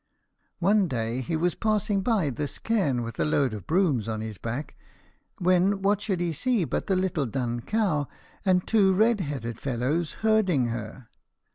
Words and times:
One 0.57 0.87
day 0.87 1.21
he 1.21 1.35
was 1.35 1.53
passing 1.53 2.01
by 2.01 2.31
this 2.31 2.57
cairn 2.57 3.03
with 3.03 3.19
a 3.19 3.23
load 3.23 3.53
of 3.53 3.67
brooms 3.67 4.07
on 4.07 4.19
his 4.21 4.39
back, 4.39 4.75
when 5.37 5.83
what 5.83 6.01
should 6.01 6.19
he 6.19 6.33
see 6.33 6.65
but 6.65 6.87
the 6.87 6.95
little 6.95 7.27
dun 7.27 7.59
cow 7.61 8.07
and 8.43 8.65
two 8.65 8.95
red 8.95 9.19
headed 9.19 9.59
fellows 9.59 10.13
herding 10.25 10.69
her. 10.69 11.07